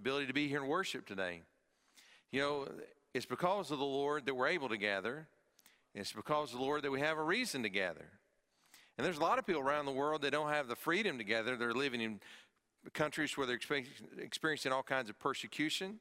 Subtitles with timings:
[0.00, 1.42] ability to be here and worship today.
[2.32, 2.68] You know,
[3.12, 5.28] it's because of the Lord that we're able to gather.
[5.94, 8.08] It's because of the Lord that we have a reason to gather.
[8.96, 11.24] And there's a lot of people around the world that don't have the freedom to
[11.24, 11.56] gather.
[11.56, 12.20] They're living in
[12.94, 13.60] countries where they're
[14.18, 16.00] experiencing all kinds of persecution.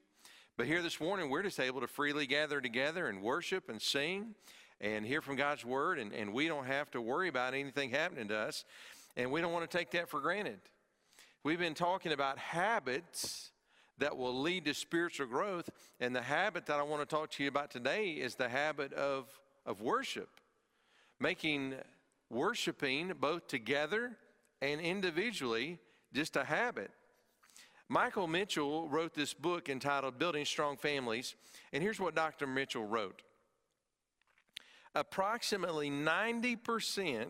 [0.57, 4.35] But here this morning, we're just able to freely gather together and worship and sing
[4.79, 8.29] and hear from God's word, and, and we don't have to worry about anything happening
[8.29, 8.63] to us.
[9.17, 10.59] And we don't want to take that for granted.
[11.43, 13.51] We've been talking about habits
[13.99, 15.69] that will lead to spiritual growth.
[15.99, 18.93] And the habit that I want to talk to you about today is the habit
[18.93, 19.27] of,
[19.65, 20.29] of worship,
[21.19, 21.75] making
[22.29, 24.17] worshiping both together
[24.61, 25.79] and individually
[26.13, 26.91] just a habit.
[27.87, 31.35] Michael Mitchell wrote this book entitled Building Strong Families.
[31.73, 32.45] And here's what Dr.
[32.45, 33.23] Mitchell wrote
[34.95, 37.25] Approximately 90%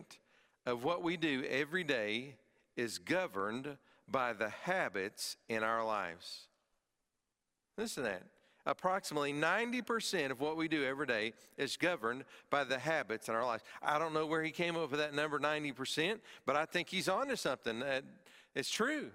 [0.66, 2.36] of what we do every day
[2.76, 6.49] is governed by the habits in our lives.
[7.80, 8.24] Listen to that.
[8.66, 13.46] Approximately 90% of what we do every day is governed by the habits in our
[13.46, 13.64] lives.
[13.82, 17.08] I don't know where he came up with that number 90%, but I think he's
[17.08, 17.82] onto something.
[18.54, 19.12] It's true.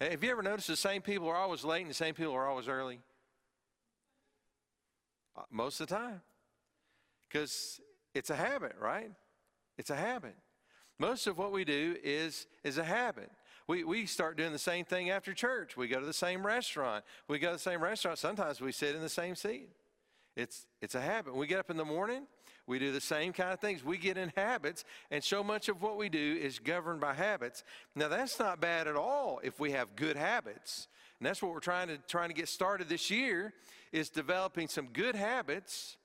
[0.00, 2.48] Have you ever noticed the same people are always late and the same people are
[2.48, 2.98] always early?
[5.36, 6.22] Uh, most of the time.
[7.28, 7.78] Because
[8.14, 9.10] it's a habit, right?
[9.76, 10.34] It's a habit.
[10.98, 13.30] Most of what we do is, is a habit.
[13.70, 15.76] We, we start doing the same thing after church.
[15.76, 17.04] We go to the same restaurant.
[17.28, 18.18] We go to the same restaurant.
[18.18, 19.68] Sometimes we sit in the same seat.
[20.34, 21.36] It's, it's a habit.
[21.36, 22.26] We get up in the morning,
[22.66, 23.84] we do the same kind of things.
[23.84, 27.62] We get in habits, and so much of what we do is governed by habits.
[27.94, 30.88] Now, that's not bad at all if we have good habits.
[31.20, 33.52] And that's what we're trying to, trying to get started this year
[33.92, 35.96] is developing some good habits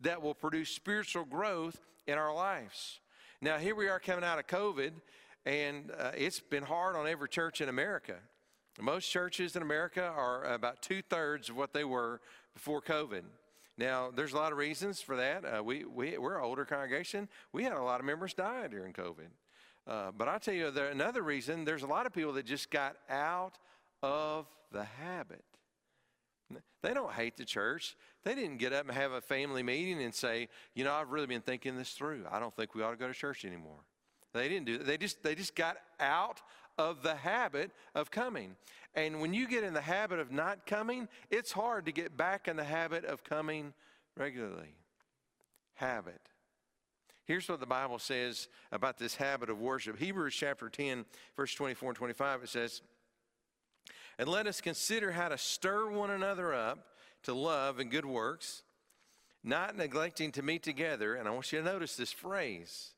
[0.00, 2.98] that will produce spiritual growth in our lives.
[3.42, 4.92] Now, here we are coming out of COVID,
[5.46, 8.16] and uh, it's been hard on every church in America.
[8.80, 12.20] Most churches in America are about two thirds of what they were
[12.54, 13.22] before COVID.
[13.76, 15.44] Now, there's a lot of reasons for that.
[15.44, 17.28] Uh, we, we, we're an older congregation.
[17.52, 19.28] We had a lot of members die during COVID.
[19.86, 22.70] Uh, but i tell you, there, another reason, there's a lot of people that just
[22.70, 23.58] got out
[24.02, 25.44] of the habit.
[26.82, 27.96] They don't hate the church.
[28.24, 31.26] They didn't get up and have a family meeting and say, you know, I've really
[31.26, 32.24] been thinking this through.
[32.30, 33.80] I don't think we ought to go to church anymore.
[34.32, 34.86] They didn't do that.
[34.86, 36.40] They just, they just got out
[36.78, 38.56] of the habit of coming.
[38.94, 42.48] And when you get in the habit of not coming, it's hard to get back
[42.48, 43.72] in the habit of coming
[44.16, 44.74] regularly.
[45.74, 46.20] Habit.
[47.24, 49.98] Here's what the Bible says about this habit of worship.
[49.98, 51.04] Hebrews chapter 10,
[51.36, 52.82] verse 24 and 25, it says,
[54.18, 56.86] And let us consider how to stir one another up
[57.22, 58.62] to love and good works,
[59.44, 61.14] not neglecting to meet together.
[61.14, 62.94] And I want you to notice this phrase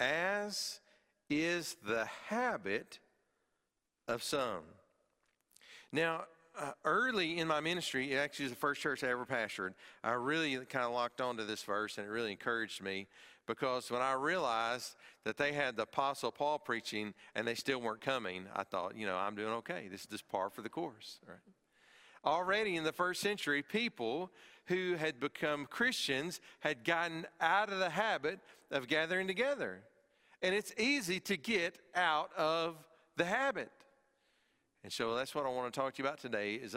[0.00, 0.80] as
[1.30, 2.98] is the habit
[4.06, 4.62] of some.
[5.92, 6.24] Now,
[6.58, 9.74] uh, early in my ministry, it actually was the first church I ever pastored.
[10.02, 13.06] I really kind of locked onto this verse, and it really encouraged me
[13.46, 14.94] because when I realized
[15.24, 19.06] that they had the Apostle Paul preaching and they still weren't coming, I thought, you
[19.06, 19.88] know, I'm doing okay.
[19.90, 21.18] This is just par for the course.
[21.26, 21.38] Right?
[22.24, 24.30] Already in the first century, people
[24.66, 28.40] who had become Christians had gotten out of the habit
[28.70, 29.80] of gathering together.
[30.42, 32.76] And it's easy to get out of
[33.16, 33.70] the habit.
[34.84, 36.76] And so that's what I want to talk to you about today is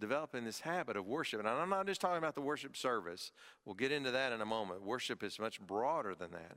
[0.00, 1.40] developing this habit of worship.
[1.40, 3.32] And I'm not just talking about the worship service.
[3.64, 4.82] We'll get into that in a moment.
[4.82, 6.56] Worship is much broader than that.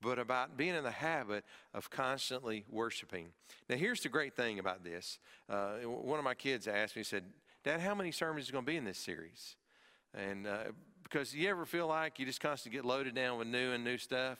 [0.00, 3.28] But about being in the habit of constantly worshiping.
[3.68, 5.18] Now, here's the great thing about this.
[5.48, 7.24] Uh, one of my kids asked me, he said,
[7.64, 9.56] Dad, how many sermons is going to be in this series?
[10.12, 10.64] And uh,
[11.02, 13.96] because you ever feel like you just constantly get loaded down with new and new
[13.96, 14.38] stuff?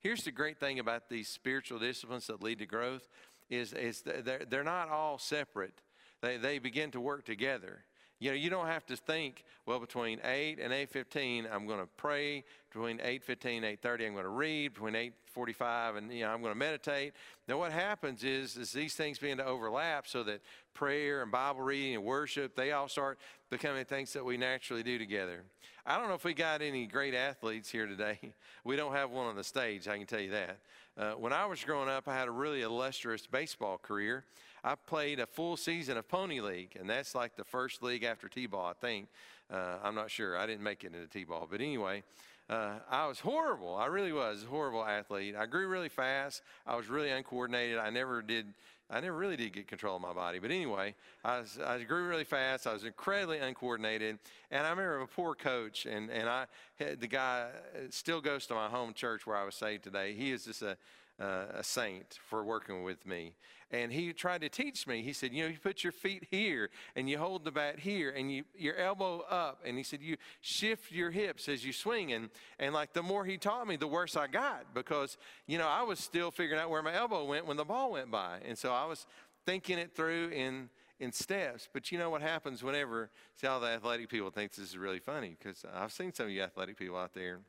[0.00, 3.08] Here's the great thing about these spiritual disciplines that lead to growth
[3.48, 5.82] is, is they're, they're not all separate.
[6.20, 7.84] They, they begin to work together.
[8.20, 11.88] You know, you don't have to think, well, between 8 and 8.15, I'm going to
[11.96, 12.44] pray.
[12.72, 14.74] Between 8.15 and 8.30, I'm going to read.
[14.74, 17.12] Between 8.45 and, you know, I'm going to meditate.
[17.48, 20.40] Now, what happens is, is these things begin to overlap so that
[20.74, 23.18] prayer and Bible reading and worship, they all start
[23.50, 25.42] becoming things that we naturally do together.
[25.86, 28.18] I don't know if we got any great athletes here today.
[28.66, 30.58] We don't have one on the stage, I can tell you that.
[30.96, 34.24] Uh, when I was growing up, I had a really illustrious baseball career.
[34.66, 38.28] I played a full season of Pony League, and that's like the first league after
[38.28, 39.08] T-ball, I think.
[39.52, 40.38] Uh, I'm not sure.
[40.38, 42.02] I didn't make it into T-ball, but anyway,
[42.48, 43.76] uh, I was horrible.
[43.76, 45.36] I really was a horrible athlete.
[45.36, 46.40] I grew really fast.
[46.66, 47.76] I was really uncoordinated.
[47.78, 48.46] I never did
[48.90, 50.38] I never really did get control of my body.
[50.38, 50.94] But anyway,
[51.24, 52.66] I, was, I grew really fast.
[52.66, 54.18] I was incredibly uncoordinated.
[54.50, 56.46] And I remember a poor coach, and, and I
[56.78, 57.48] the guy
[57.88, 60.12] still goes to my home church where I was saved today.
[60.12, 60.76] He is just a,
[61.18, 63.32] uh, a saint for working with me.
[63.74, 65.02] And he tried to teach me.
[65.02, 68.10] He said, You know, you put your feet here and you hold the bat here
[68.10, 69.62] and you, your elbow up.
[69.64, 72.12] And he said, You shift your hips as you swing.
[72.12, 72.30] And,
[72.60, 75.16] and like the more he taught me, the worse I got because,
[75.48, 78.12] you know, I was still figuring out where my elbow went when the ball went
[78.12, 78.38] by.
[78.46, 79.06] And so I was
[79.44, 81.68] thinking it through in, in steps.
[81.72, 83.10] But you know what happens whenever,
[83.40, 86.32] see, all the athletic people think this is really funny because I've seen some of
[86.32, 87.40] you athletic people out there.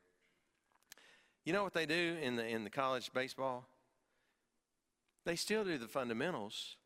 [1.44, 3.68] You know what they do in the, in the college baseball?
[5.26, 6.78] They still do the fundamentals,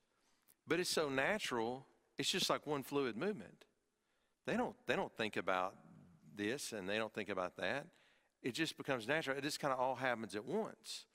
[0.65, 1.85] but it's so natural,
[2.17, 3.65] it's just like one fluid movement.
[4.45, 5.75] They don't, they don't think about
[6.35, 7.85] this and they don't think about that.
[8.41, 9.37] It just becomes natural.
[9.37, 11.05] It just kind of all happens at once.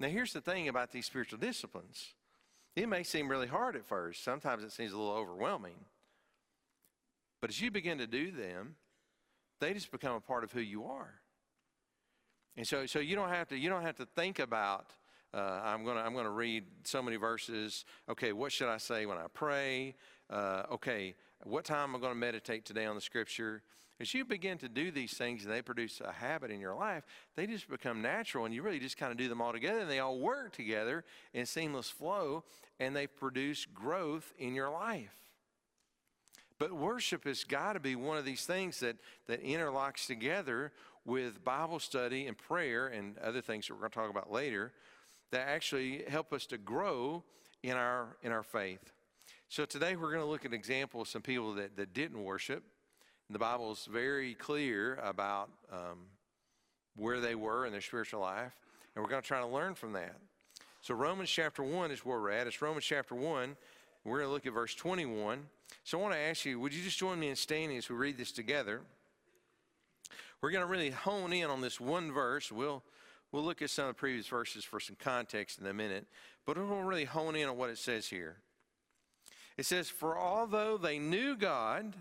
[0.00, 2.14] Now, here's the thing about these spiritual disciplines
[2.74, 5.76] it may seem really hard at first, sometimes it seems a little overwhelming.
[7.40, 8.76] But as you begin to do them,
[9.60, 11.14] they just become a part of who you are.
[12.56, 14.86] And so, so you don't have to you don't have to think about
[15.34, 17.84] uh, I'm gonna I'm gonna read so many verses.
[18.08, 19.94] Okay, what should I say when I pray?
[20.28, 21.14] Uh, okay,
[21.44, 23.62] what time am I going to meditate today on the Scripture?
[24.00, 27.04] As you begin to do these things and they produce a habit in your life,
[27.36, 29.90] they just become natural, and you really just kind of do them all together, and
[29.90, 32.42] they all work together in seamless flow,
[32.80, 35.14] and they produce growth in your life.
[36.58, 38.96] But worship has got to be one of these things that,
[39.26, 40.72] that interlocks together
[41.04, 44.72] with Bible study and prayer and other things that we're going to talk about later
[45.32, 47.24] that actually help us to grow
[47.62, 48.92] in our, in our faith.
[49.48, 52.22] So today we're going to look at an example of some people that, that didn't
[52.22, 52.62] worship.
[53.28, 56.06] And The Bible is very clear about um,
[56.96, 58.52] where they were in their spiritual life,
[58.94, 60.16] and we're going to try to learn from that.
[60.82, 62.46] So Romans chapter 1 is where we're at.
[62.46, 63.56] It's Romans chapter 1.
[64.04, 65.46] We're going to look at verse 21.
[65.84, 67.96] So I want to ask you, would you just join me in standing as we
[67.96, 68.82] read this together?
[70.40, 72.50] We're going to really hone in on this one verse.
[72.50, 72.82] We'll,
[73.32, 76.06] we'll look at some of the previous verses for some context in a minute,
[76.46, 78.36] but we'll really hone in on what it says here.
[79.56, 81.94] It says, For although they knew God,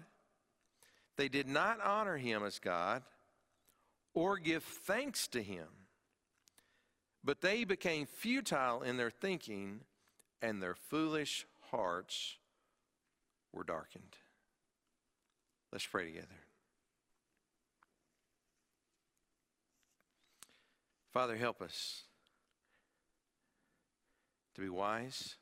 [1.17, 3.03] they did not honor him as God
[4.13, 5.67] or give thanks to him,
[7.23, 9.81] but they became futile in their thinking,
[10.41, 12.37] and their foolish hearts
[13.53, 14.17] were darkened.
[15.71, 16.27] Let's pray together.
[21.11, 22.03] Father, help us
[24.55, 25.35] to be wise.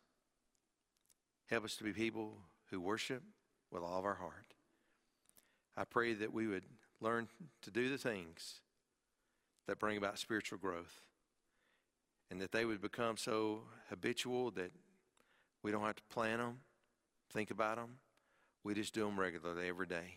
[1.48, 2.34] Help us to be people
[2.72, 3.22] who worship
[3.72, 4.56] with all of our heart.
[5.78, 6.64] I pray that we would
[7.02, 7.28] learn
[7.62, 8.62] to do the things
[9.68, 11.02] that bring about spiritual growth
[12.32, 14.72] and that they would become so habitual that
[15.64, 16.60] we don't have to plan them,
[17.32, 17.98] think about them.
[18.64, 20.16] We just do them regularly every day.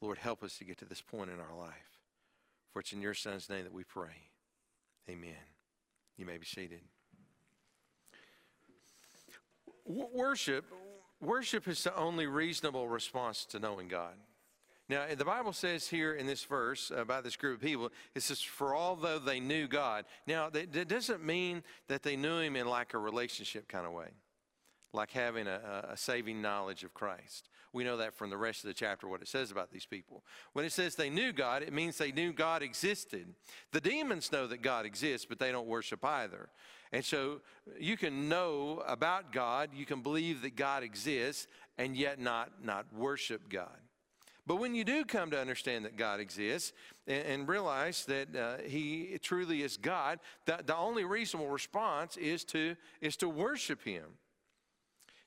[0.00, 1.97] Lord, help us to get to this point in our life.
[2.72, 4.30] For it's in your Son's name that we pray.
[5.08, 5.34] Amen.
[6.16, 6.80] You may be seated.
[9.86, 10.66] W- worship,
[11.20, 14.14] worship is the only reasonable response to knowing God.
[14.88, 18.22] Now, the Bible says here in this verse uh, about this group of people, it
[18.22, 20.06] says, For although they knew God.
[20.26, 24.08] Now, that doesn't mean that they knew Him in like a relationship kind of way,
[24.94, 27.50] like having a, a saving knowledge of Christ.
[27.72, 30.24] We know that from the rest of the chapter, what it says about these people.
[30.52, 33.26] When it says they knew God, it means they knew God existed.
[33.72, 36.48] The demons know that God exists, but they don't worship either.
[36.92, 37.40] And so
[37.78, 41.46] you can know about God, you can believe that God exists,
[41.76, 43.78] and yet not, not worship God.
[44.46, 46.72] But when you do come to understand that God exists
[47.06, 52.44] and, and realize that uh, He truly is God, the, the only reasonable response is
[52.44, 54.04] to, is to worship Him.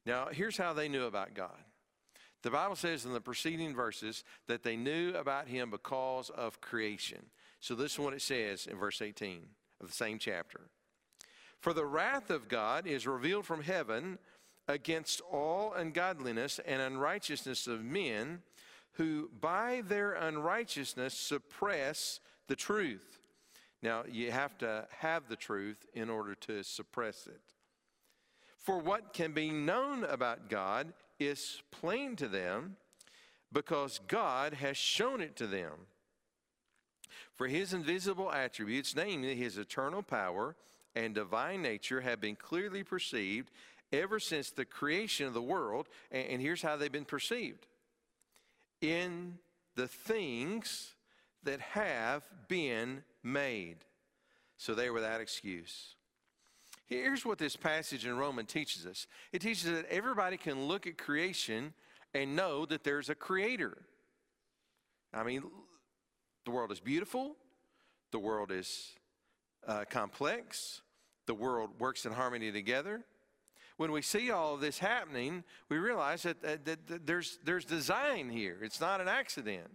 [0.07, 1.57] Now, here's how they knew about God
[2.43, 7.25] the Bible says in the preceding verses that they knew about him because of creation.
[7.59, 9.41] So this is what it says in verse 18
[9.79, 10.61] of the same chapter.
[11.59, 14.17] For the wrath of God is revealed from heaven
[14.67, 18.41] against all ungodliness and unrighteousness of men
[18.93, 23.19] who by their unrighteousness suppress the truth.
[23.83, 27.41] Now, you have to have the truth in order to suppress it.
[28.57, 30.93] For what can be known about God
[31.25, 32.77] is plain to them
[33.51, 35.71] because God has shown it to them.
[37.33, 40.55] For his invisible attributes, namely his eternal power
[40.95, 43.51] and divine nature, have been clearly perceived
[43.91, 45.87] ever since the creation of the world.
[46.11, 47.65] And, here's how they've been perceived
[48.79, 49.37] in
[49.75, 50.93] the things
[51.43, 53.77] that have been made.
[54.57, 55.95] So they are without excuse.
[56.91, 60.97] Here's what this passage in Roman teaches us it teaches that everybody can look at
[60.97, 61.73] creation
[62.13, 63.77] and know that there's a creator.
[65.13, 65.43] I mean,
[66.43, 67.37] the world is beautiful,
[68.11, 68.89] the world is
[69.65, 70.81] uh, complex.
[71.27, 73.05] The world works in harmony together.
[73.77, 77.63] When we see all of this happening, we realize that, that, that, that there's, there's
[77.63, 78.57] design here.
[78.63, 79.69] It's not an accident.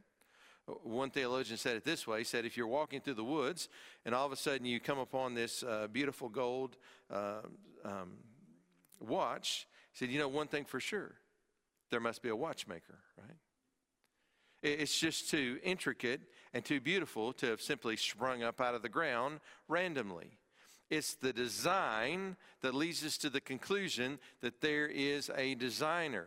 [0.83, 2.19] One theologian said it this way.
[2.19, 3.69] He said, if you're walking through the woods
[4.05, 6.77] and all of a sudden you come upon this uh, beautiful gold
[7.09, 7.43] uh,
[7.85, 8.15] um,
[9.01, 11.13] watch, he said, you know one thing for sure.
[11.91, 13.37] There must be a watchmaker, right?
[14.63, 16.21] It's just too intricate
[16.53, 20.39] and too beautiful to have simply sprung up out of the ground randomly.
[20.91, 26.27] It's the design that leads us to the conclusion that there is a designer.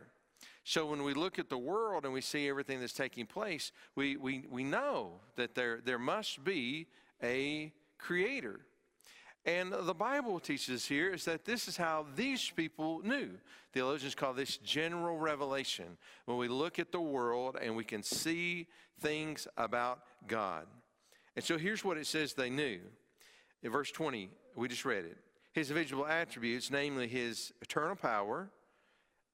[0.64, 4.16] So when we look at the world and we see everything that's taking place, we,
[4.16, 6.86] we, we know that there, there must be
[7.22, 8.60] a creator.
[9.46, 13.30] And the Bible teaches here is that this is how these people knew.
[13.72, 15.96] Theologians call this general revelation.
[16.26, 18.66] When we look at the world and we can see
[19.00, 20.66] things about God.
[21.36, 22.80] And so here's what it says they knew.
[23.62, 25.16] In verse 20, we just read it.
[25.52, 28.50] His invisible attributes, namely his eternal power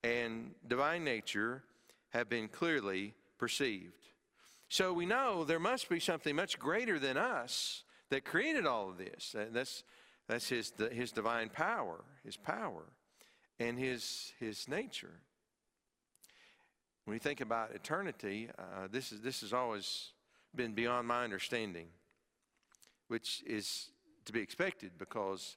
[0.07, 1.65] and divine nature,
[2.11, 4.07] have been clearly perceived.
[4.69, 8.99] So we know there must be something much greater than us that created all of
[8.99, 9.35] this.
[9.53, 9.83] That's,
[10.29, 12.85] that's his, his divine power, his power,
[13.59, 15.21] and his, his nature.
[17.05, 20.11] When you think about eternity, uh, this, is, this has always
[20.55, 21.89] been beyond my understanding,
[23.09, 23.91] which is
[24.25, 25.57] to be expected because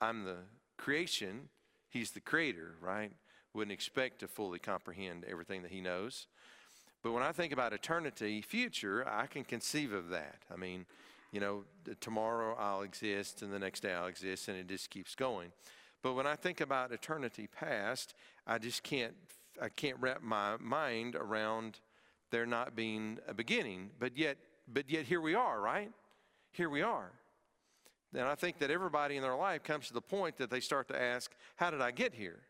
[0.00, 0.38] I'm the
[0.76, 1.48] creation,
[1.88, 3.12] he's the creator, right?
[3.56, 6.26] Wouldn't expect to fully comprehend everything that he knows.
[7.02, 10.42] But when I think about eternity, future, I can conceive of that.
[10.52, 10.84] I mean,
[11.32, 11.64] you know,
[12.00, 15.52] tomorrow I'll exist and the next day I'll exist and it just keeps going.
[16.02, 18.12] But when I think about eternity past,
[18.46, 19.14] I just can't
[19.58, 21.80] I can't wrap my mind around
[22.30, 23.88] there not being a beginning.
[23.98, 24.36] But yet
[24.68, 25.90] but yet here we are, right?
[26.52, 27.10] Here we are.
[28.12, 30.88] And I think that everybody in their life comes to the point that they start
[30.88, 32.40] to ask, how did I get here?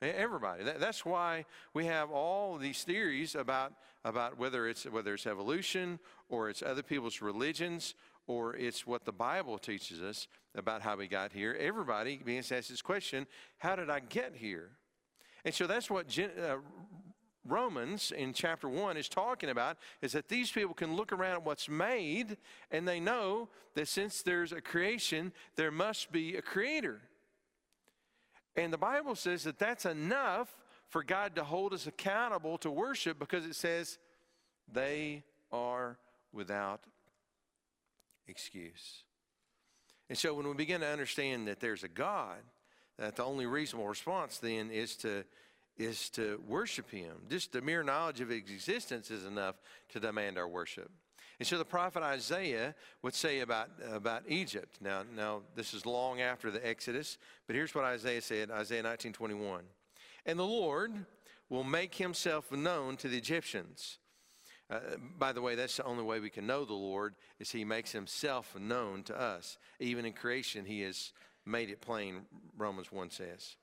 [0.00, 0.62] Everybody.
[0.62, 3.72] That's why we have all these theories about,
[4.04, 7.94] about whether, it's, whether it's evolution or it's other people's religions
[8.28, 11.56] or it's what the Bible teaches us about how we got here.
[11.58, 13.26] Everybody begins to ask this question
[13.56, 14.70] how did I get here?
[15.44, 16.56] And so that's what uh,
[17.44, 21.44] Romans in chapter 1 is talking about is that these people can look around at
[21.44, 22.36] what's made
[22.70, 27.00] and they know that since there's a creation, there must be a creator.
[28.56, 30.56] And the Bible says that that's enough
[30.88, 33.98] for God to hold us accountable to worship because it says
[34.72, 35.98] they are
[36.32, 36.80] without
[38.26, 39.04] excuse.
[40.08, 42.38] And so when we begin to understand that there's a God,
[42.98, 45.24] that the only reasonable response then is to
[45.78, 47.14] is to worship him.
[47.30, 49.54] Just the mere knowledge of his existence is enough
[49.90, 50.90] to demand our worship.
[51.38, 54.78] And so the prophet Isaiah would say about, about Egypt.
[54.80, 57.16] Now, now, this is long after the Exodus,
[57.46, 59.60] but here's what Isaiah said Isaiah 19:21.
[60.26, 60.92] And the Lord
[61.48, 63.98] will make himself known to the Egyptians.
[64.70, 64.80] Uh,
[65.18, 67.92] by the way, that's the only way we can know the Lord is he makes
[67.92, 69.56] himself known to us.
[69.80, 71.12] Even in creation, he has
[71.46, 72.26] made it plain,
[72.56, 73.56] Romans 1 says.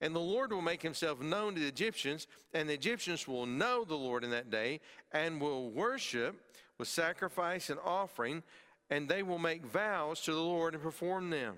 [0.00, 3.84] And the Lord will make himself known to the Egyptians, and the Egyptians will know
[3.84, 4.80] the Lord in that day
[5.12, 6.36] and will worship
[6.78, 8.42] with sacrifice and offering,
[8.90, 11.56] and they will make vows to the Lord and perform them.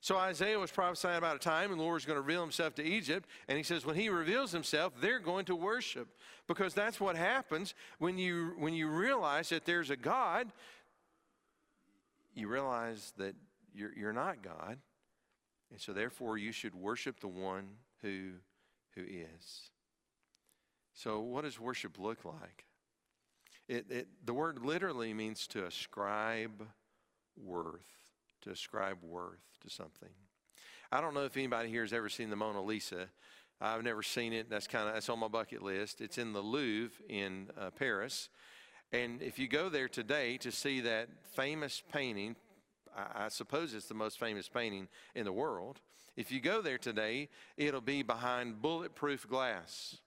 [0.00, 2.76] So Isaiah was prophesying about a time when the Lord is going to reveal himself
[2.76, 3.28] to Egypt.
[3.48, 6.06] And he says, when he reveals himself, they're going to worship.
[6.46, 10.52] Because that's what happens when you, when you realize that there's a God.
[12.34, 13.34] You realize that
[13.74, 14.78] you're, you're not God.
[15.72, 17.66] And so therefore you should worship the one
[18.02, 18.32] who,
[18.94, 19.70] who is.
[20.94, 22.65] So what does worship look like?
[23.68, 26.66] It, it, the word literally means to ascribe
[27.36, 27.80] worth,
[28.42, 30.10] to ascribe worth to something.
[30.92, 33.08] I don't know if anybody here has ever seen the Mona Lisa.
[33.60, 34.48] I've never seen it.
[34.48, 36.00] That's kind of that's on my bucket list.
[36.00, 38.28] It's in the Louvre in uh, Paris,
[38.92, 42.36] and if you go there today to see that famous painting,
[42.96, 45.80] I, I suppose it's the most famous painting in the world.
[46.16, 49.98] If you go there today, it'll be behind bulletproof glass.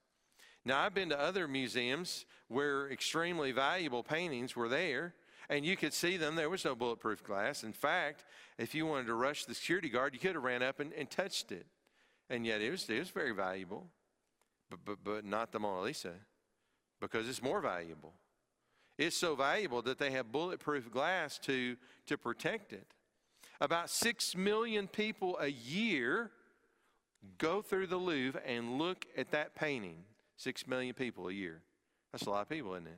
[0.66, 5.14] Now, I've been to other museums where extremely valuable paintings were there,
[5.50, 6.36] and you could see them.
[6.36, 7.64] There was no bulletproof glass.
[7.64, 8.26] In fact,
[8.58, 11.10] if you wanted to rush the security guard, you could have ran up and, and
[11.10, 11.66] touched it.
[12.30, 13.88] And yet, it was, it was very valuable,
[14.70, 16.14] but, but, but not the Mona Lisa,
[17.00, 18.14] because it's more valuable.
[18.98, 22.86] It's so valuable that they have bulletproof glass to, to protect it.
[23.62, 26.32] About 6 million people a year
[27.38, 30.04] go through the Louvre and look at that painting.
[30.40, 31.60] Six million people a year.
[32.14, 32.98] That's a lot of people, isn't it?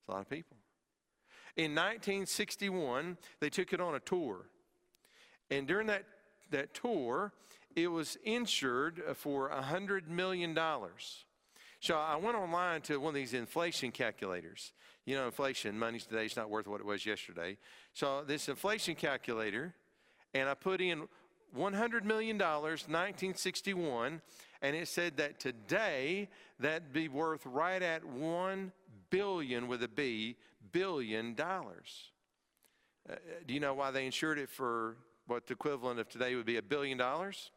[0.00, 0.56] It's a lot of people.
[1.54, 4.46] In 1961, they took it on a tour.
[5.50, 6.04] And during that,
[6.50, 7.34] that tour,
[7.76, 10.58] it was insured uh, for $100 million.
[11.80, 14.72] So I went online to one of these inflation calculators.
[15.04, 17.58] You know, inflation, money today is not worth what it was yesterday.
[17.92, 19.74] So this inflation calculator,
[20.32, 21.06] and I put in
[21.54, 24.22] $100 million, 1961,
[24.62, 28.72] and it said that today that'd be worth right at 1
[29.10, 30.36] billion with a B,
[30.72, 32.10] billion dollars.
[33.10, 33.14] Uh,
[33.46, 36.58] do you know why they insured it for what the equivalent of today would be
[36.58, 37.50] a billion dollars?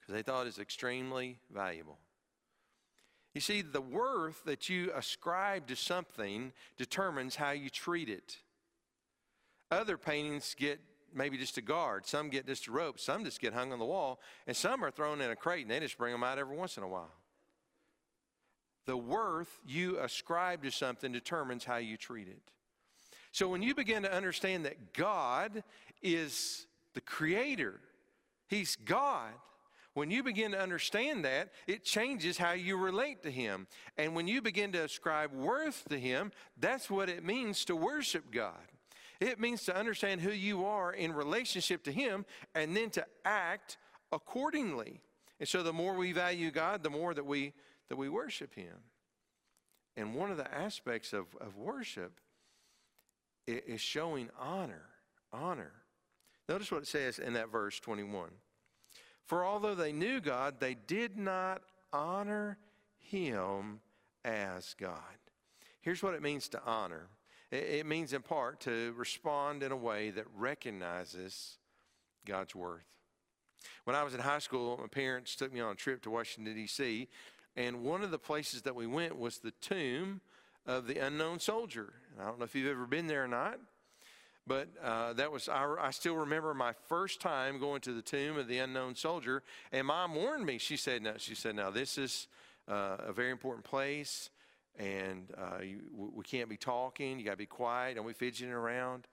[0.00, 1.98] Because they thought it was extremely valuable.
[3.34, 8.36] You see, the worth that you ascribe to something determines how you treat it.
[9.72, 10.78] Other paintings get
[11.14, 13.84] maybe just a guard, some get just a rope, some just get hung on the
[13.84, 16.56] wall, and some are thrown in a crate and they just bring them out every
[16.56, 17.12] once in a while.
[18.86, 22.42] The worth you ascribe to something determines how you treat it.
[23.32, 25.64] So when you begin to understand that God
[26.02, 27.80] is the creator,
[28.48, 29.32] He's God.
[29.94, 33.68] When you begin to understand that, it changes how you relate to Him.
[33.96, 38.32] And when you begin to ascribe worth to Him, that's what it means to worship
[38.32, 38.52] God.
[39.24, 43.78] It means to understand who you are in relationship to Him and then to act
[44.12, 45.00] accordingly.
[45.40, 47.54] And so the more we value God, the more that we
[47.88, 48.74] that we worship Him.
[49.96, 52.20] And one of the aspects of, of worship
[53.46, 54.90] is showing honor.
[55.32, 55.72] Honor.
[56.46, 58.28] Notice what it says in that verse 21.
[59.24, 61.62] For although they knew God, they did not
[61.94, 62.58] honor
[62.98, 63.80] Him
[64.22, 64.98] as God.
[65.80, 67.08] Here's what it means to honor
[67.50, 71.58] it means, in part, to respond in a way that recognizes
[72.26, 72.82] God's worth.
[73.84, 76.54] When I was in high school, my parents took me on a trip to Washington,
[76.54, 77.08] D.C.,
[77.56, 80.20] and one of the places that we went was the tomb
[80.66, 81.92] of the unknown soldier.
[82.20, 83.60] I don't know if you've ever been there or not,
[84.46, 88.36] but uh, that was, I, I, still remember my first time going to the tomb
[88.36, 89.42] of the unknown soldier.
[89.72, 90.58] And mom warned me.
[90.58, 92.26] She said, no, she said, now this is
[92.68, 94.30] uh, a very important place
[94.78, 97.18] and uh, you, we can't be talking.
[97.18, 97.96] You got to be quiet.
[97.96, 99.06] Don't be fidgeting around.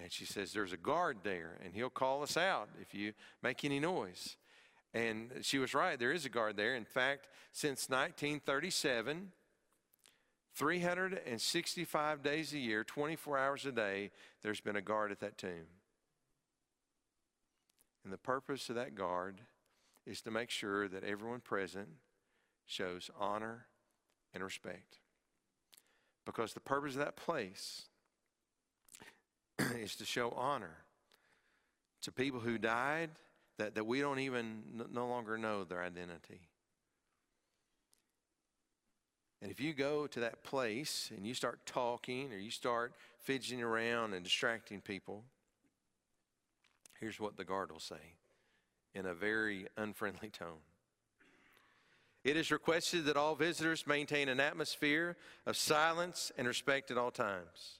[0.00, 3.64] And she says, There's a guard there, and he'll call us out if you make
[3.64, 4.36] any noise.
[4.92, 5.98] And she was right.
[5.98, 6.74] There is a guard there.
[6.74, 9.30] In fact, since 1937,
[10.54, 14.10] 365 days a year, 24 hours a day,
[14.42, 15.68] there's been a guard at that tomb.
[18.04, 19.42] And the purpose of that guard
[20.06, 21.88] is to make sure that everyone present
[22.66, 23.66] shows honor
[24.34, 24.98] and respect.
[26.24, 27.86] Because the purpose of that place
[29.76, 30.84] is to show honor
[32.02, 33.10] to people who died
[33.58, 34.62] that, that we don't even
[34.92, 36.40] no longer know their identity.
[39.42, 43.62] And if you go to that place and you start talking or you start fidgeting
[43.62, 45.24] around and distracting people,
[47.00, 48.14] here's what the guard will say
[48.94, 50.60] in a very unfriendly tone
[52.24, 57.10] it is requested that all visitors maintain an atmosphere of silence and respect at all
[57.10, 57.78] times.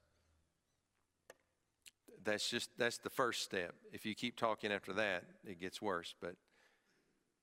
[2.24, 3.74] That's just that's the first step.
[3.92, 6.36] If you keep talking after that, it gets worse, but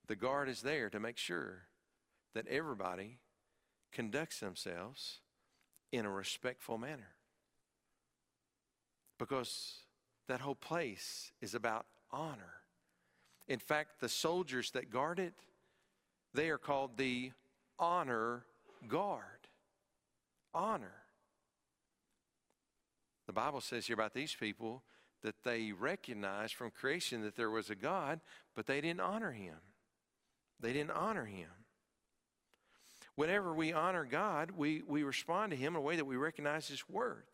[0.08, 1.64] the guard is there to make sure
[2.34, 3.20] that everybody
[3.92, 5.20] conducts themselves
[5.92, 7.16] in a respectful manner.
[9.18, 9.80] Because
[10.28, 12.62] that whole place is about honor.
[13.48, 15.34] In fact, the soldiers that guard it
[16.34, 17.32] they are called the
[17.80, 18.46] honor
[18.88, 19.24] guard.
[20.54, 21.04] Honor.
[23.28, 24.84] The Bible says here about these people
[25.24, 28.22] that they recognized from creation that there was a God,
[28.56, 29.58] but they didn't honor him.
[30.60, 31.50] They didn't honor him.
[33.16, 36.68] Whenever we honor God, we, we respond to him in a way that we recognize
[36.68, 37.26] his worth.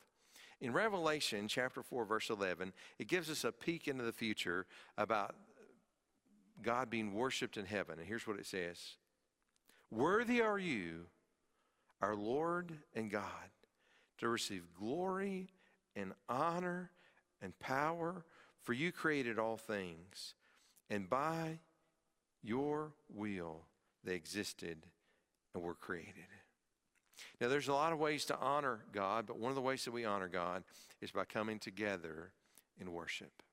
[0.61, 4.65] In Revelation chapter 4, verse 11, it gives us a peek into the future
[4.97, 5.35] about
[6.63, 7.99] God being worshiped in heaven.
[7.99, 8.95] And here's what it says
[9.91, 11.05] Worthy are you,
[12.01, 13.51] our Lord and God,
[14.19, 15.49] to receive glory
[15.95, 16.91] and honor
[17.41, 18.25] and power,
[18.61, 20.33] for you created all things,
[20.89, 21.59] and by
[22.41, 23.65] your will
[24.03, 24.85] they existed
[25.53, 26.27] and were created.
[27.39, 29.91] Now, there's a lot of ways to honor God, but one of the ways that
[29.91, 30.63] we honor God
[31.01, 32.31] is by coming together
[32.79, 33.43] in worship.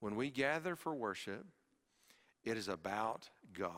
[0.00, 1.46] When we gather for worship,
[2.44, 3.72] it is about God.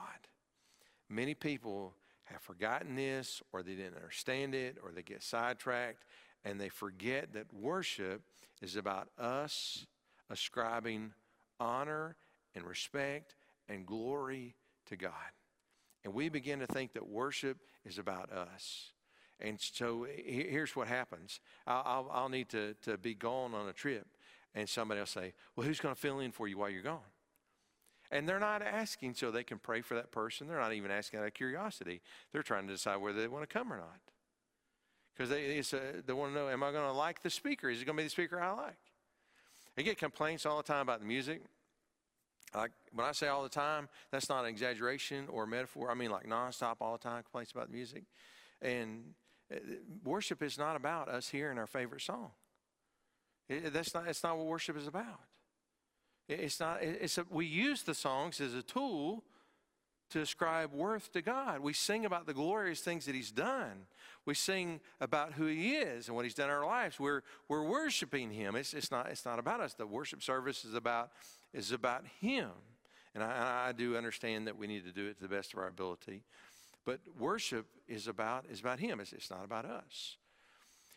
[1.08, 6.04] Many people have forgotten this, or they didn't understand it, or they get sidetracked,
[6.44, 8.22] and they forget that worship
[8.62, 9.86] is about us
[10.30, 11.12] ascribing
[11.60, 12.16] honor
[12.54, 13.36] and respect
[13.68, 14.54] and glory
[14.86, 15.12] to God.
[16.04, 18.92] And we begin to think that worship is about us.
[19.40, 23.72] And so here's what happens I'll, I'll, I'll need to, to be gone on a
[23.72, 24.06] trip,
[24.54, 27.00] and somebody will say, Well, who's going to fill in for you while you're gone?
[28.14, 30.46] And they're not asking so they can pray for that person.
[30.46, 32.00] They're not even asking out of curiosity.
[32.32, 33.98] They're trying to decide whether they want to come or not.
[35.12, 37.68] Because they, a, they want to know, am I going to like the speaker?
[37.68, 38.78] Is it going to be the speaker I like?
[39.76, 41.42] I get complaints all the time about the music.
[42.54, 45.90] Like when I say all the time, that's not an exaggeration or metaphor.
[45.90, 48.04] I mean like nonstop, all the time complaints about the music.
[48.62, 49.14] And
[49.52, 49.56] uh,
[50.04, 52.30] worship is not about us hearing our favorite song.
[53.48, 54.06] It, that's not.
[54.06, 55.20] It's not what worship is about.
[56.28, 56.82] It's not.
[56.82, 59.24] It's a, we use the songs as a tool
[60.10, 61.60] to ascribe worth to God.
[61.60, 63.86] We sing about the glorious things that He's done.
[64.24, 66.98] We sing about who He is and what He's done in our lives.
[66.98, 68.56] We're we're worshiping Him.
[68.56, 69.08] It's, it's not.
[69.10, 69.74] It's not about us.
[69.74, 71.10] The worship service is about
[71.52, 72.50] is about Him.
[73.14, 75.58] And I, I do understand that we need to do it to the best of
[75.58, 76.22] our ability.
[76.84, 79.00] But worship is about is about Him.
[79.00, 80.16] It's, it's not about us.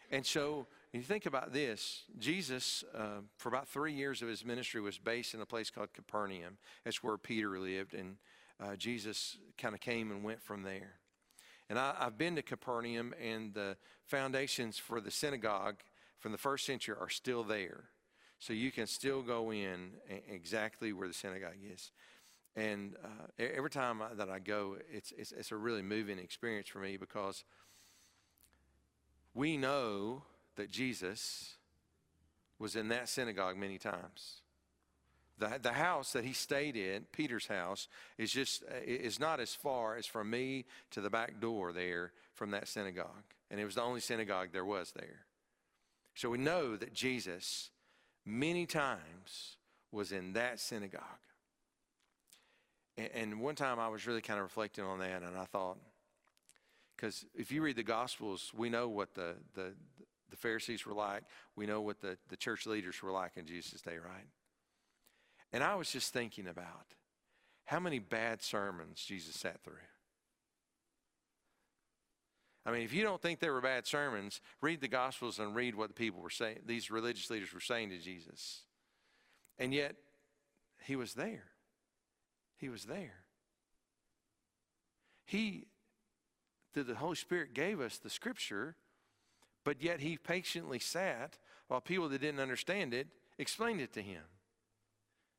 [0.09, 2.03] And so you think about this.
[2.17, 5.93] Jesus, uh, for about three years of his ministry, was based in a place called
[5.93, 6.57] Capernaum.
[6.83, 8.15] That's where Peter lived, and
[8.59, 10.99] uh, Jesus kind of came and went from there.
[11.69, 15.77] And I, I've been to Capernaum, and the foundations for the synagogue
[16.19, 17.85] from the first century are still there.
[18.39, 19.91] So you can still go in
[20.29, 21.91] exactly where the synagogue is.
[22.55, 26.79] And uh, every time that I go, it's, it's, it's, a really moving experience for
[26.79, 27.43] me because
[29.37, 30.23] we know
[30.55, 31.53] that Jesus
[32.57, 34.41] was in that synagogue many times.
[35.37, 39.95] The, the house that he stayed in, Peter's house, is just is not as far
[39.95, 43.35] as from me to the back door there from that synagogue.
[43.51, 45.25] And it was the only synagogue there was there.
[46.15, 47.69] So we know that Jesus
[48.25, 49.57] many times
[49.91, 51.03] was in that synagogue.
[52.97, 55.77] And, and one time I was really kind of reflecting on that, and I thought,
[56.97, 59.73] because if you read the Gospels, we know what the, the,
[60.31, 61.23] the Pharisees were like.
[61.55, 64.27] We know what the, the church leaders were like in Jesus' day, right?
[65.53, 66.95] And I was just thinking about
[67.65, 69.75] how many bad sermons Jesus sat through.
[72.65, 75.75] I mean, if you don't think they were bad sermons, read the Gospels and read
[75.75, 78.63] what the people were saying, these religious leaders were saying to Jesus.
[79.59, 79.95] And yet,
[80.83, 81.45] he was there.
[82.57, 83.23] He was there.
[85.25, 85.67] He,
[86.73, 88.75] through the Holy Spirit, gave us the scripture,
[89.63, 94.23] but yet he patiently sat while people that didn't understand it explained it to him.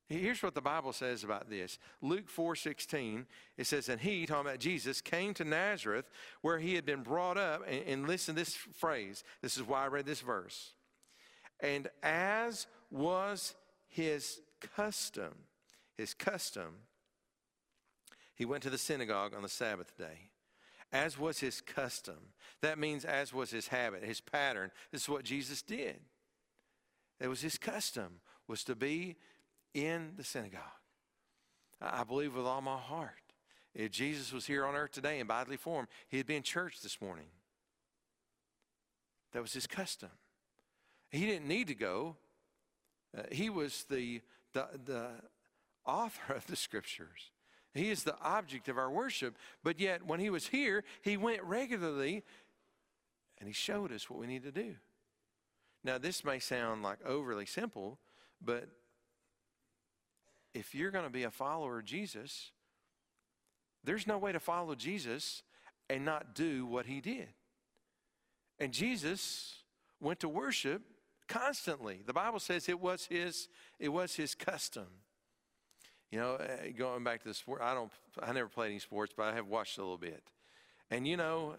[0.08, 1.78] Here's what the Bible says about this.
[2.00, 3.26] Luke 4:16,
[3.58, 6.08] it says, And he, talking about Jesus, came to Nazareth
[6.40, 7.62] where he had been brought up.
[7.66, 9.22] And, and listen to this phrase.
[9.42, 10.72] This is why I read this verse.
[11.60, 13.54] And as was
[13.86, 14.40] his
[14.76, 15.34] custom,
[15.98, 16.76] his custom,
[18.34, 20.30] he went to the synagogue on the Sabbath day.
[20.92, 22.33] As was his custom.
[22.62, 24.70] That means as was his habit, his pattern.
[24.90, 26.01] This is what Jesus did.
[27.20, 29.16] It was his custom, was to be
[29.74, 30.62] in the synagogue.
[31.81, 33.12] I believe with all my heart.
[33.74, 37.01] If Jesus was here on earth today in bodily form, he'd be in church this
[37.01, 37.27] morning.
[39.33, 40.11] That was his custom.
[41.11, 42.16] He didn't need to go.
[43.16, 44.20] Uh, he was the,
[44.53, 45.09] the, the
[45.85, 47.31] author of the scriptures.
[47.78, 49.36] He is the object of our worship.
[49.62, 52.24] But yet, when he was here, he went regularly
[53.38, 54.74] and he showed us what we need to do.
[55.84, 57.98] Now, this may sound like overly simple,
[58.44, 58.68] but
[60.54, 62.50] if you're going to be a follower of Jesus,
[63.84, 65.42] there's no way to follow Jesus
[65.88, 67.28] and not do what he did.
[68.58, 69.62] And Jesus
[70.00, 70.82] went to worship
[71.28, 72.00] constantly.
[72.04, 74.88] The Bible says it was his it was his custom.
[76.10, 77.90] You know, uh, going back to the sport, I don't
[78.22, 80.22] I never played any sports, but I have watched a little bit.
[80.90, 81.56] And you know,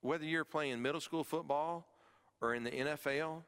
[0.00, 1.86] whether you're playing middle school football
[2.40, 3.42] or in the NFL,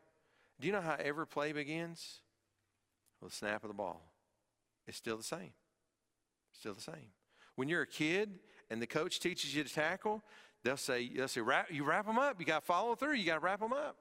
[0.60, 2.20] do you know how every play begins?
[3.20, 4.02] With the snap of the ball.
[4.86, 5.52] It's still the same.
[6.52, 7.12] Still the same.
[7.56, 8.38] When you're a kid
[8.70, 10.22] and the coach teaches you to tackle,
[10.62, 12.38] they'll say, they'll say wrap, you wrap them up.
[12.38, 13.14] You got to follow through.
[13.14, 13.96] You got to wrap them up.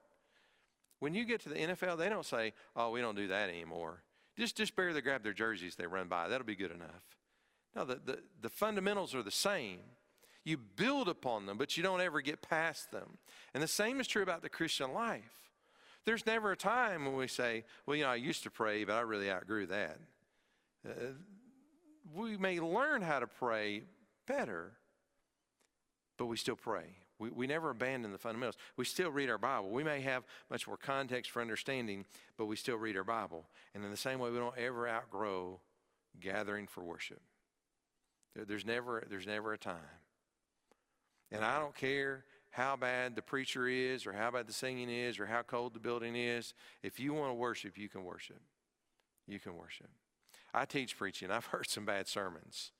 [1.00, 4.02] When you get to the NFL, they don't say, oh, we don't do that anymore.
[4.36, 6.28] Just, just barely grab their jerseys they run by.
[6.28, 7.16] That'll be good enough.
[7.74, 9.78] No, the, the, the fundamentals are the same.
[10.44, 13.18] You build upon them, but you don't ever get past them.
[13.52, 15.50] And the same is true about the Christian life.
[16.04, 18.94] There's never a time when we say, well, you know, I used to pray, but
[18.94, 19.98] I really outgrew that.
[20.88, 20.92] Uh,
[22.14, 23.82] we may learn how to pray
[24.26, 24.72] better,
[26.16, 26.94] but we still pray.
[27.18, 28.56] We, we never abandon the fundamentals.
[28.76, 29.70] We still read our Bible.
[29.70, 32.04] We may have much more context for understanding,
[32.36, 33.46] but we still read our Bible.
[33.74, 35.60] And in the same way, we don't ever outgrow
[36.20, 37.20] gathering for worship.
[38.34, 39.76] There, there's, never, there's never a time.
[41.32, 45.18] And I don't care how bad the preacher is, or how bad the singing is,
[45.18, 46.54] or how cold the building is.
[46.82, 48.40] If you want to worship, you can worship.
[49.26, 49.88] You can worship.
[50.54, 51.30] I teach preaching.
[51.30, 52.72] I've heard some bad sermons.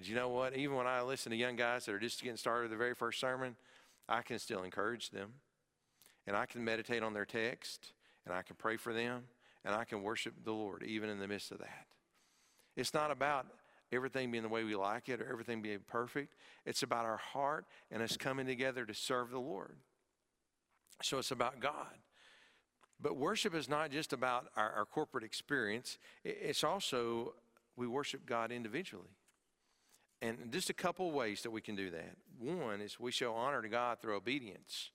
[0.00, 0.56] You know what?
[0.56, 2.94] Even when I listen to young guys that are just getting started with the very
[2.94, 3.56] first sermon,
[4.08, 5.34] I can still encourage them.
[6.26, 7.92] And I can meditate on their text,
[8.24, 9.24] and I can pray for them,
[9.64, 11.86] and I can worship the Lord even in the midst of that.
[12.76, 13.46] It's not about
[13.90, 16.34] everything being the way we like it or everything being perfect.
[16.64, 19.76] It's about our heart and us coming together to serve the Lord.
[21.02, 21.96] So it's about God.
[23.00, 27.34] But worship is not just about our, our corporate experience, it's also
[27.76, 29.16] we worship God individually.
[30.20, 32.16] And just a couple ways that we can do that.
[32.40, 34.90] One is we show honor to God through obedience.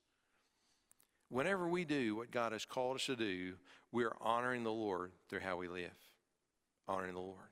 [1.29, 3.53] Whenever we do what God has called us to do,
[3.91, 5.91] we're honoring the Lord through how we live.
[6.87, 7.47] Honoring the Lord.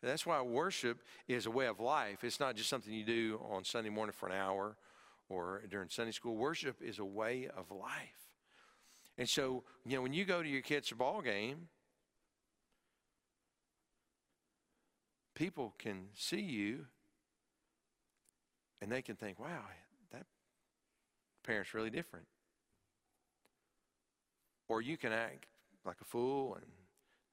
[0.00, 2.22] That's why worship is a way of life.
[2.22, 4.76] It's not just something you do on Sunday morning for an hour
[5.28, 6.36] or during Sunday school.
[6.36, 8.36] Worship is a way of life.
[9.18, 11.68] And so, you know, when you go to your kids' ball game,
[15.34, 16.86] people can see you
[18.80, 19.64] and they can think, wow,
[20.12, 20.26] that
[21.44, 22.26] parent's really different.
[24.68, 25.46] Or you can act
[25.84, 26.66] like a fool and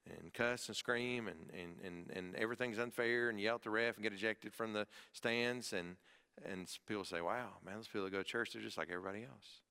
[0.08, 3.96] and cuss and scream and, and, and, and everything's unfair and yell at the ref
[3.96, 5.96] and get ejected from the stands and
[6.44, 9.24] and people say, Wow, man, those people that go to church, they're just like everybody
[9.24, 9.62] else.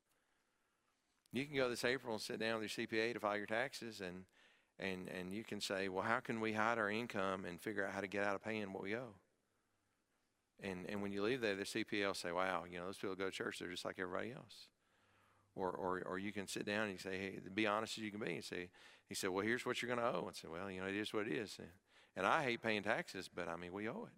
[1.31, 4.01] You can go this April and sit down with your CPA to file your taxes
[4.01, 4.25] and
[4.79, 7.93] and and you can say, Well, how can we hide our income and figure out
[7.93, 9.15] how to get out of paying what we owe?
[10.63, 13.17] And and when you leave there, the CPA will say, Wow, you know, those people
[13.17, 14.69] go to church, they're just like everybody else.
[15.57, 18.11] Or, or, or you can sit down and you say, hey, be honest as you
[18.11, 18.35] can be.
[18.35, 18.71] And say,
[19.09, 20.25] he said, well, here's what you're going to owe.
[20.27, 21.59] And say, well, you know, it is what it is.
[22.17, 24.13] And I hate paying taxes, but I mean, we owe it.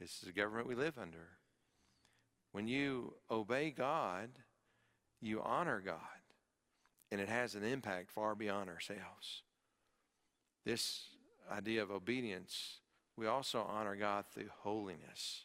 [0.00, 1.38] This is the government we live under.
[2.52, 4.30] When you obey God,
[5.20, 5.98] you honor God,
[7.10, 9.42] and it has an impact far beyond ourselves.
[10.64, 11.04] This
[11.50, 12.80] idea of obedience,
[13.16, 15.44] we also honor God through holiness.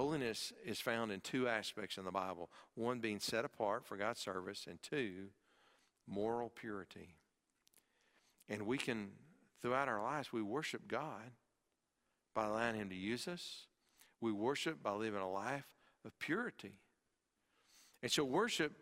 [0.00, 4.18] Holiness is found in two aspects in the Bible one being set apart for God's
[4.18, 5.26] service, and two,
[6.08, 7.16] moral purity.
[8.48, 9.10] And we can,
[9.60, 11.32] throughout our lives, we worship God
[12.34, 13.66] by allowing Him to use us.
[14.22, 15.66] We worship by living a life
[16.06, 16.78] of purity.
[18.02, 18.72] And so, worship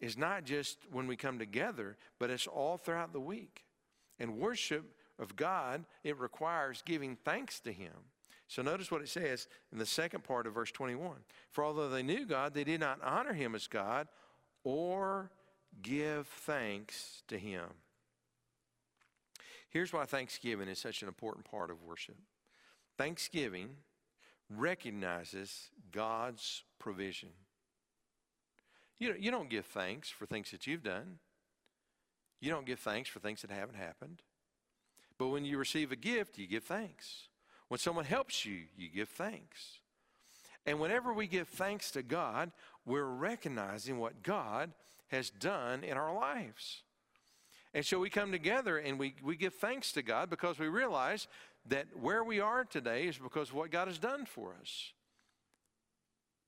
[0.00, 3.64] is not just when we come together, but it's all throughout the week.
[4.18, 4.84] And worship
[5.18, 7.94] of God, it requires giving thanks to Him.
[8.48, 11.16] So notice what it says in the second part of verse 21.
[11.50, 14.08] For although they knew God, they did not honor him as God
[14.62, 15.30] or
[15.82, 17.64] give thanks to him.
[19.68, 22.16] Here's why Thanksgiving is such an important part of worship
[22.96, 23.70] Thanksgiving
[24.48, 27.30] recognizes God's provision.
[28.98, 31.18] You, you don't give thanks for things that you've done.
[32.40, 34.22] You don't give thanks for things that haven't happened.
[35.18, 37.28] But when you receive a gift, you give thanks.
[37.68, 39.78] When someone helps you, you give thanks.
[40.64, 42.50] And whenever we give thanks to God,
[42.84, 44.72] we're recognizing what God
[45.08, 46.82] has done in our lives.
[47.74, 51.28] And so we come together and we, we give thanks to God because we realize
[51.68, 54.92] that where we are today is because of what God has done for us.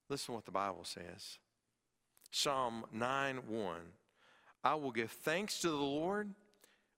[0.09, 1.39] Listen to what the Bible says
[2.31, 3.77] Psalm 9 1.
[4.65, 6.31] I will give thanks to the Lord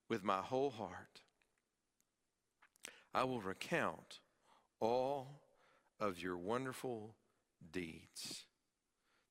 [0.09, 1.20] with my whole heart.
[3.13, 4.21] I will recount
[4.81, 5.41] all
[5.99, 7.15] of your wonderful
[7.73, 8.45] deeds.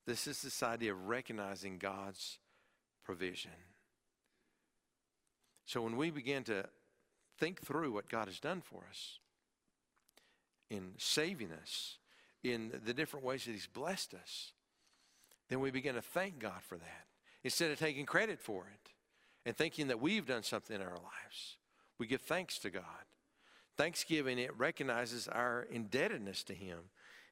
[0.06, 2.40] This is this idea of recognizing God's
[3.04, 3.52] provision.
[5.66, 6.66] So when we begin to
[7.38, 9.20] think through what God has done for us
[10.70, 11.98] in saving us,
[12.44, 14.54] in the different ways that He's blessed us,
[15.50, 17.06] then we begin to thank God for that
[17.44, 18.92] instead of taking credit for it
[19.46, 21.58] and thinking that we've done something in our lives.
[21.98, 22.84] We give thanks to God.
[23.80, 26.80] Thanksgiving, it recognizes our indebtedness to Him.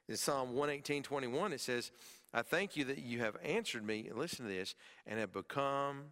[0.08, 1.90] In Psalm 118 21, it says,
[2.32, 4.74] I thank you that you have answered me, listen to this,
[5.06, 6.04] and have become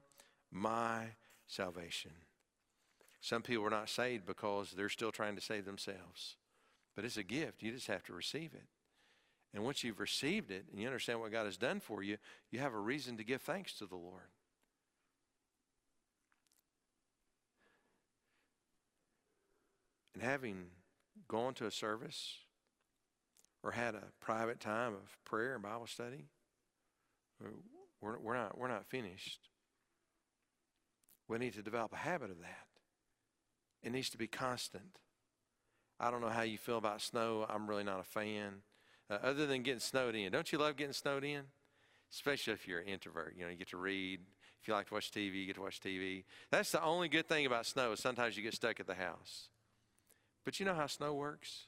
[0.52, 1.06] my
[1.46, 2.10] salvation.
[3.22, 6.36] Some people are not saved because they're still trying to save themselves.
[6.94, 7.62] But it's a gift.
[7.62, 8.66] You just have to receive it.
[9.54, 12.18] And once you've received it and you understand what God has done for you,
[12.50, 14.28] you have a reason to give thanks to the Lord.
[20.16, 20.68] And having
[21.28, 22.38] gone to a service
[23.62, 26.24] or had a private time of prayer and Bible study,
[28.00, 29.50] we're, we're, not, we're not finished.
[31.28, 32.66] We need to develop a habit of that.
[33.82, 35.00] It needs to be constant.
[36.00, 37.44] I don't know how you feel about snow.
[37.46, 38.62] I'm really not a fan.
[39.10, 40.32] Uh, other than getting snowed in.
[40.32, 41.42] Don't you love getting snowed in?
[42.12, 43.34] especially if you're an introvert.
[43.36, 44.20] You know, you get to read.
[44.60, 46.24] If you like to watch TV, you get to watch TV.
[46.50, 49.48] That's the only good thing about snow is sometimes you get stuck at the house.
[50.46, 51.66] But you know how snow works?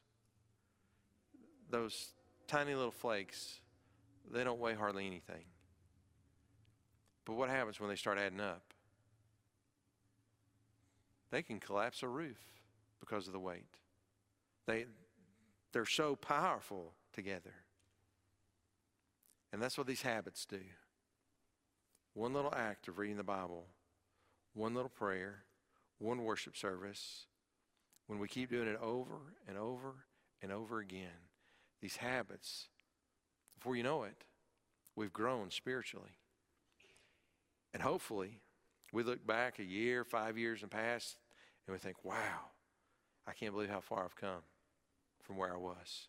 [1.69, 2.13] Those
[2.47, 3.61] tiny little flakes,
[4.33, 5.45] they don't weigh hardly anything.
[7.25, 8.63] But what happens when they start adding up?
[11.33, 12.39] They can collapse a roof
[13.01, 13.67] because of the weight.
[14.67, 14.87] They,
[15.73, 17.55] they're so powerful together.
[19.53, 20.61] And that's what these habits do.
[22.15, 23.67] One little act of reading the Bible,
[24.55, 25.43] one little prayer,
[25.99, 27.27] one worship service,
[28.09, 29.95] when we keep doing it over and over
[30.43, 31.29] and over again,
[31.81, 32.69] these habits,
[33.55, 34.25] before you know it,
[34.97, 36.19] we've grown spiritually.
[37.73, 38.41] And hopefully,
[38.93, 41.19] we look back a year, five years in the past,
[41.67, 42.51] and we think, wow,
[43.27, 44.43] I can't believe how far I've come
[45.23, 46.09] from where I was.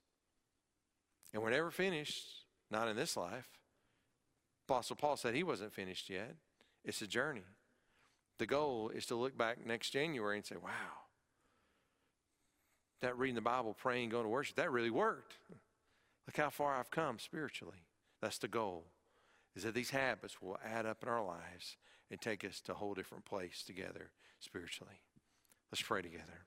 [1.33, 2.25] And we're never finished,
[2.71, 3.49] not in this life.
[4.67, 6.35] Apostle Paul said he wasn't finished yet.
[6.85, 7.43] It's a journey.
[8.37, 11.08] The goal is to look back next January and say, wow,
[13.01, 15.35] that reading the Bible, praying, going to worship, that really worked.
[16.27, 17.85] Look how far I've come spiritually.
[18.21, 18.85] That's the goal,
[19.55, 21.77] is that these habits will add up in our lives
[22.11, 25.01] and take us to a whole different place together spiritually.
[25.71, 26.45] Let's pray together.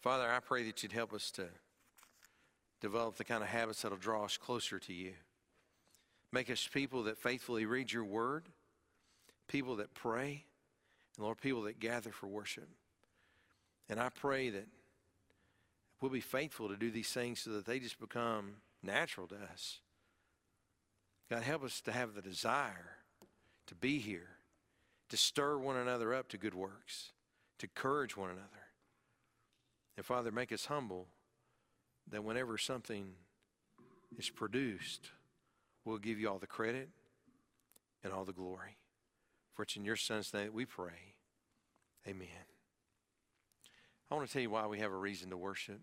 [0.00, 1.46] Father, I pray that you'd help us to
[2.80, 5.12] develop the kind of habits that'll draw us closer to you.
[6.32, 8.48] Make us people that faithfully read your word,
[9.46, 10.44] people that pray,
[11.16, 12.68] and Lord, people that gather for worship.
[13.88, 14.66] And I pray that
[16.00, 19.80] we'll be faithful to do these things so that they just become natural to us.
[21.30, 22.98] God, help us to have the desire
[23.66, 24.36] to be here,
[25.08, 27.12] to stir one another up to good works,
[27.58, 28.48] to encourage one another.
[29.96, 31.06] And Father, make us humble
[32.10, 33.12] that whenever something
[34.18, 35.10] is produced,
[35.84, 36.88] we'll give you all the credit
[38.02, 38.76] and all the glory.
[39.54, 41.14] For it's in your Son's name that we pray.
[42.06, 42.51] Amen.
[44.12, 45.80] I want to tell you why we have a reason to worship.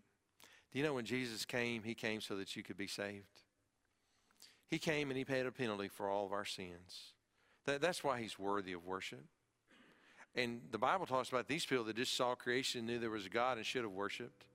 [0.72, 3.42] Do you know when Jesus came, he came so that you could be saved?
[4.68, 7.14] He came and he paid a penalty for all of our sins.
[7.66, 9.24] That, that's why he's worthy of worship.
[10.36, 13.26] And the Bible talks about these people that just saw creation, and knew there was
[13.26, 14.46] a God, and should have worshiped.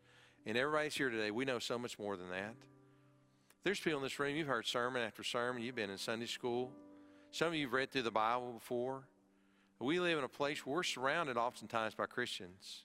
[0.46, 1.32] And everybody's here today.
[1.32, 2.54] We know so much more than that.
[3.64, 6.70] There's people in this room, you've heard sermon after sermon, you've been in Sunday school.
[7.32, 9.02] Some of you have read through the Bible before.
[9.80, 12.84] We live in a place where we're surrounded oftentimes by Christians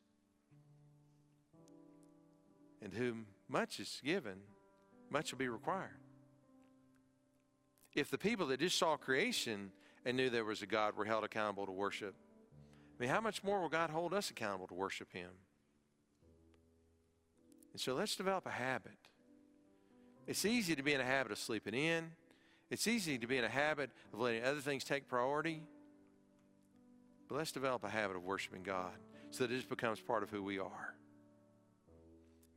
[2.81, 4.37] and whom much is given,
[5.09, 5.99] much will be required.
[7.95, 9.71] If the people that just saw creation
[10.05, 12.15] and knew there was a God were held accountable to worship,
[12.99, 15.31] I mean, how much more will God hold us accountable to worship Him?
[17.73, 18.97] And so let's develop a habit.
[20.27, 22.11] It's easy to be in a habit of sleeping in.
[22.69, 25.63] It's easy to be in a habit of letting other things take priority.
[27.27, 28.93] But let's develop a habit of worshiping God
[29.31, 30.95] so that it just becomes part of who we are.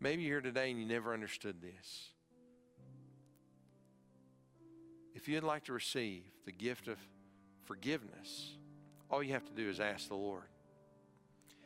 [0.03, 2.09] Maybe you're here today and you never understood this.
[5.15, 6.99] If you'd like to receive the gift of
[7.67, 8.57] forgiveness,
[9.09, 10.49] all you have to do is ask the Lord.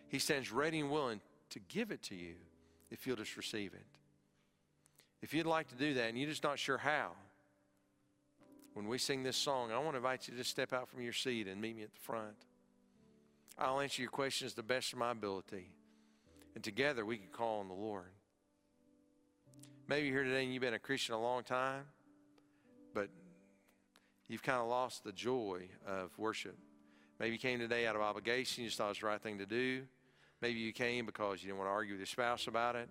[0.09, 2.35] He stands ready and willing to give it to you
[2.91, 3.87] if you'll just receive it.
[5.23, 7.13] If you'd like to do that and you're just not sure how,
[8.75, 11.01] when we sing this song, I want to invite you to just step out from
[11.01, 12.37] your seat and meet me at the front.
[13.59, 15.71] I'll answer your questions the best of my ability.
[16.55, 18.11] And together we can call on the Lord.
[19.89, 21.85] Maybe you're here today and you've been a Christian a long time,
[22.93, 23.09] but
[24.27, 26.57] you've kind of lost the joy of worship.
[27.21, 29.39] Maybe you came today out of obligation, you just thought it was the right thing
[29.39, 29.83] to do.
[30.43, 32.89] Maybe you came because you didn't want to argue with your spouse about it.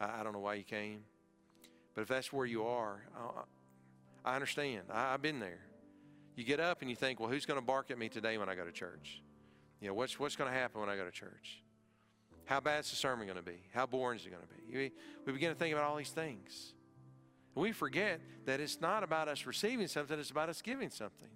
[0.00, 1.00] I, I don't know why you came.
[1.94, 3.02] But if that's where you are,
[4.24, 4.84] I, I understand.
[4.90, 5.60] I, I've been there.
[6.34, 8.48] You get up and you think, well, who's going to bark at me today when
[8.48, 9.22] I go to church?
[9.80, 11.62] You know, what's, what's going to happen when I go to church?
[12.48, 13.58] How bad is the sermon going to be?
[13.74, 14.90] How boring is it going to be?
[15.26, 16.72] We begin to think about all these things.
[17.54, 21.28] We forget that it's not about us receiving something, it's about us giving something.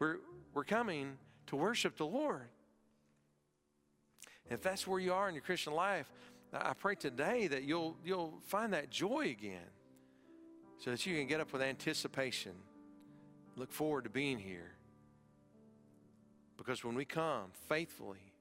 [0.00, 0.16] We're,
[0.52, 1.16] we're coming
[1.46, 2.48] to worship the Lord.
[4.50, 6.10] If that's where you are in your Christian life,
[6.52, 9.70] I pray today that you'll, you'll find that joy again
[10.78, 12.52] so that you can get up with anticipation,
[13.54, 14.72] look forward to being here.
[16.56, 18.32] Because when we come faithfully,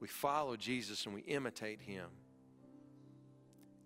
[0.00, 2.06] we follow Jesus and we imitate him.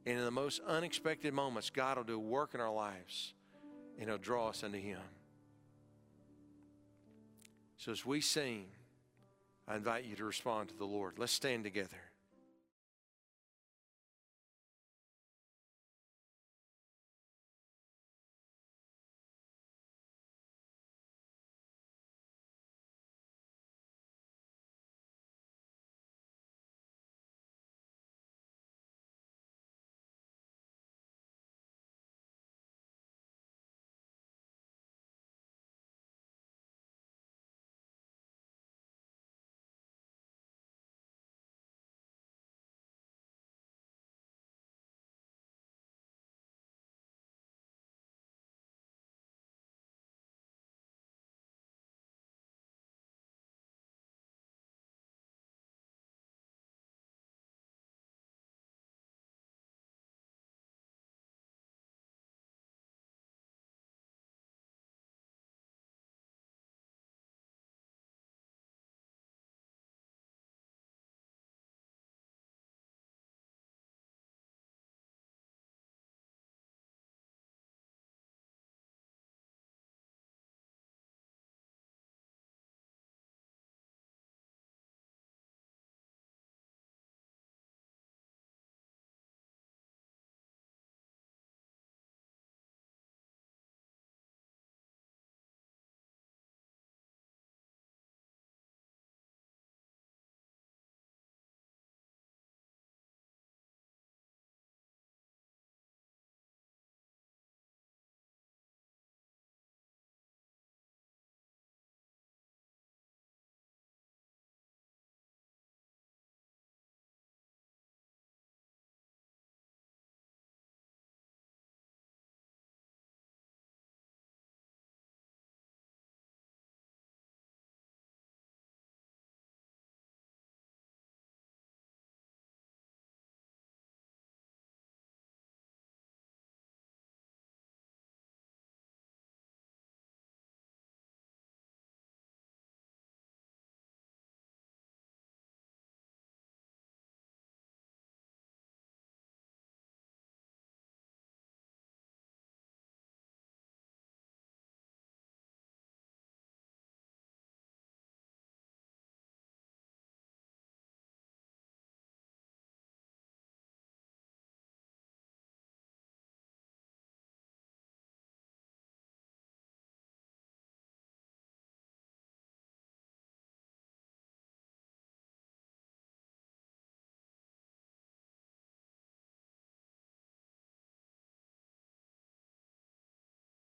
[0.06, 3.34] And in the most unexpected moments, God will do work in our lives
[3.98, 5.00] and he'll draw us into him.
[7.76, 8.66] So as we sing,
[9.66, 11.18] I invite you to respond to the Lord.
[11.18, 12.07] Let's stand together.